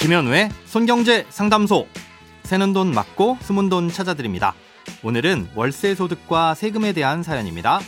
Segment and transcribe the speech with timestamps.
[0.00, 1.86] 김현우의 손경제 상담소.
[2.44, 4.54] 새는 돈 맞고 숨은 돈 찾아드립니다.
[5.04, 7.80] 오늘은 월세 소득과 세금에 대한 사연입니다.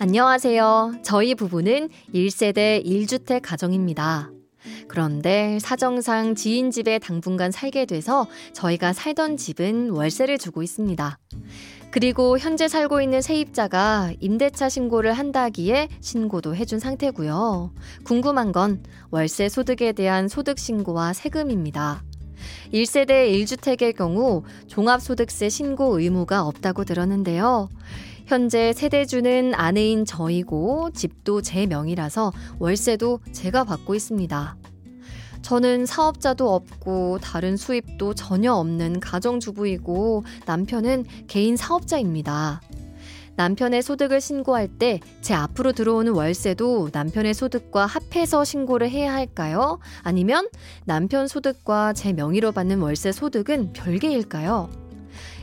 [0.00, 0.94] 안녕하세요.
[1.04, 4.30] 저희 부부는 1세대 1주택 가정입니다.
[4.88, 11.18] 그런데 사정상 지인 집에 당분간 살게 돼서 저희가 살던 집은 월세를 주고 있습니다.
[11.90, 17.72] 그리고 현재 살고 있는 세입자가 임대차 신고를 한다기에 신고도 해준 상태고요.
[18.04, 22.02] 궁금한 건 월세 소득에 대한 소득 신고와 세금입니다.
[22.72, 27.68] 1세대 1주택의 경우 종합소득세 신고 의무가 없다고 들었는데요.
[28.26, 34.56] 현재 세대주는 아내인 저이고 집도 제 명이라서 월세도 제가 받고 있습니다.
[35.48, 42.60] 저는 사업자도 없고 다른 수입도 전혀 없는 가정주부이고 남편은 개인 사업자입니다.
[43.36, 49.78] 남편의 소득을 신고할 때 제 앞으로 들어오는 월세도 남편의 소득과 합해서 신고를 해야 할까요?
[50.02, 50.50] 아니면
[50.84, 54.68] 남편 소득과 제 명의로 받는 월세 소득은 별개일까요?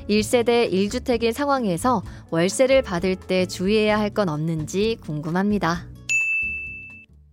[0.07, 5.94] 1세대 1주택인 상황에서 월세를 받을 때 주의해야 할 건 없는지 궁금합니다.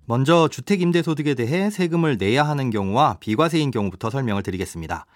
[0.05, 5.06] 먼저 주택임대소득에 대해 세금을 내야 하는 경우와 비과세인 경우부터 설명을 드리겠습니다.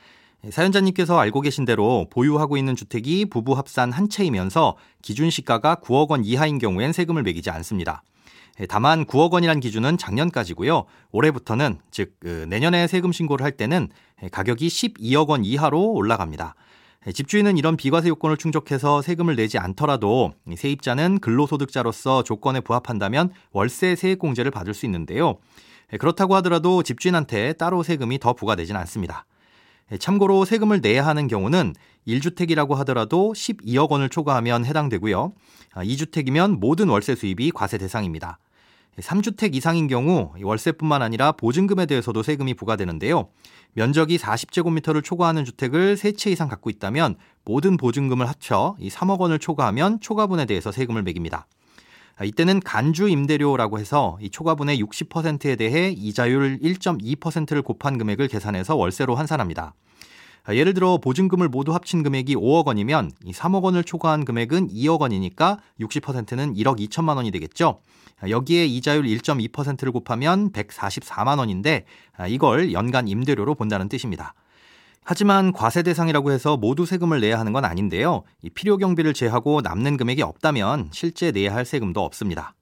[0.49, 6.25] 사연자님께서 알고 계신 대로 보유하고 있는 주택이 부부 합산 한 채이면서 기준 시가가 9억 원
[6.25, 8.05] 이하인 경우엔 세금을 매기지 않습니다.
[8.69, 10.85] 다만 9억 원이란 기준은 작년까지고요.
[11.11, 13.89] 올해부터는 즉그 내년에 세금 신고를 할 때는
[14.31, 16.55] 가격이 12억 원 이하로 올라갑니다.
[17.13, 24.75] 집주인은 이런 비과세 요건을 충족해서 세금을 내지 않더라도 세입자는 근로소득자로서 조건에 부합한다면 월세 세액공제를 받을
[24.75, 25.37] 수 있는데요.
[26.01, 29.25] 그렇다고 하더라도 집주인한테 따로 세금이 더 부과되진 않습니다.
[30.01, 31.75] 참고로 세금을 내야 하는 경우는
[32.09, 35.33] 1주택이라고 하더라도 12억 원을 초과하면 해당되고요.
[35.77, 38.41] 2주택이면 모든 월세 수입이 과세 대상입니다.
[39.01, 43.29] 3주택 이상인 경우 월세뿐만 아니라 보증금에 대해서도 세금이 부과되는데요.
[43.75, 50.01] 면적이 40제곱미터를 초과하는 주택을 3채 이상 갖고 있다면 모든 보증금을 합쳐 이 3억 원을 초과하면
[50.01, 51.47] 초과분에 대해서 세금을 매깁니다.
[52.25, 59.75] 이때는 간주 임대료라고 해서 이 초과분의 60%에 대해 이자율 1.2%를 곱한 금액을 계산해서 월세로 환산합니다.
[60.49, 65.59] 예를 들어 보증금을 모두 합친 금액이 5억 원이면 이 3억 원을 초과한 금액은 2억 원이니까
[65.81, 67.81] 60%는 1억 2천만 원이 되겠죠.
[68.29, 71.85] 여기에 이자율 1.2%를 곱하면 144만 원인데
[72.29, 74.35] 이걸 연간 임대료로 본다는 뜻입니다.
[75.05, 78.23] 하지만 과세 대상이라고 해서 모두 세금을 내야 하는 건 아닌데요.
[78.43, 82.55] 이 필요 경비를 제하고 남는 금액이 없다면 실제 내야 할 세금도 없습니다.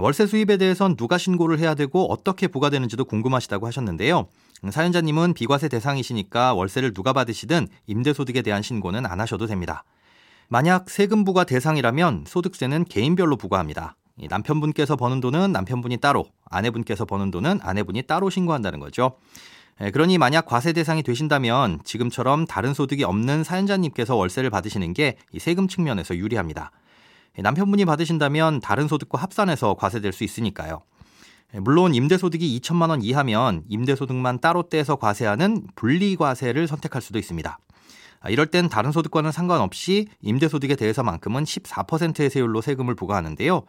[0.00, 4.28] 월세 수입에 대해선 누가 신고를 해야 되고 어떻게 부과되는지도 궁금하시다고 하셨는데요.
[4.70, 9.84] 사연자님은 비과세 대상이시니까 월세를 누가 받으시든 임대소득에 대한 신고는 안 하셔도 됩니다.
[10.48, 13.96] 만약 세금 부과 대상이라면 소득세는 개인별로 부과합니다.
[14.28, 19.16] 남편분께서 버는 돈은 남편분이 따로, 아내분께서 버는 돈은 아내분이 따로 신고한다는 거죠.
[19.78, 26.14] 그러니 만약 과세 대상이 되신다면 지금처럼 다른 소득이 없는 사연자님께서 월세를 받으시는 게 세금 측면에서
[26.16, 26.70] 유리합니다.
[27.38, 30.82] 남편분이 받으신다면 다른 소득과 합산해서 과세될 수 있으니까요.
[31.60, 37.58] 물론 임대소득이 2천만 원 이하면 임대소득만 따로 떼서 과세하는 분리과세를 선택할 수도 있습니다.
[38.28, 43.62] 이럴 땐 다른 소득과는 상관없이 임대소득에 대해서만큼은 14%의 세율로 세금을 부과하는데요.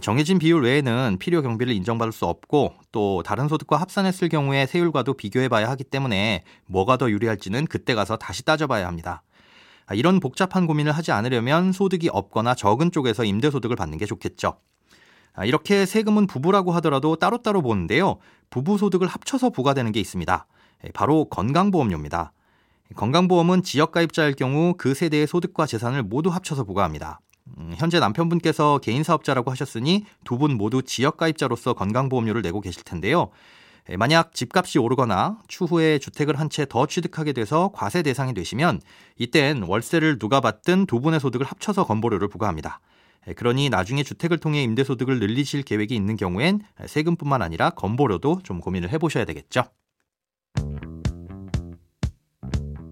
[0.00, 5.48] 정해진 비율 외에는 필요 경비를 인정받을 수 없고 또 다른 소득과 합산했을 경우에 세율과도 비교해
[5.48, 9.22] 봐야 하기 때문에 뭐가 더 유리할지는 그때 가서 다시 따져봐야 합니다.
[9.94, 14.56] 이런 복잡한 고민을 하지 않으려면 소득이 없거나 적은 쪽에서 임대소득을 받는 게 좋겠죠.
[15.34, 18.18] 아, 이렇게 세금은 부부라고 하더라도 따로따로 보는데요.
[18.50, 20.46] 부부 소득을 합쳐서 부과되는 게 있습니다.
[20.84, 22.32] 예, 바로 건강보험료입니다.
[22.96, 27.20] 건강보험은 지역가입자일 경우 그 세대의 소득과 재산을 모두 합쳐서 부과합니다.
[27.58, 33.30] 음, 현재 남편분께서 개인 사업자라고 하셨으니 두 분 모두 지역가입자로서 건강보험료를 내고 계실 텐데요.
[33.90, 38.80] 예, 만약 집값이 오르거나 추후에 주택을 한 채 더 취득하게 돼서 과세 대상이 되시면
[39.18, 42.80] 이땐 월세를 누가 받든 두 분의 소득을 합쳐서 건보료를 부과합니다.
[43.28, 48.90] 예, 그러니 나중에 주택을 통해 임대소득을 늘리실 계획이 있는 경우엔 세금뿐만 아니라 건보료도 좀 고민을
[48.90, 49.64] 해보셔야 되겠죠.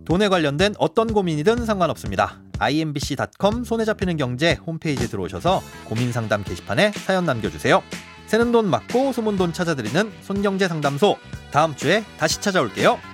[0.04, 2.42] 돈에 관련된 어떤 고민이든 상관없습니다.
[2.58, 7.82] imbc.com 손에 잡히는 경제 홈페이지에 들어오셔서 고민 상담 게시판에 사연 남겨주세요.
[8.26, 11.16] 새는 돈 맞고 숨은 돈 찾아드리는 손경제 상담소
[11.52, 13.09] 다음 주에 다시 찾아올게요.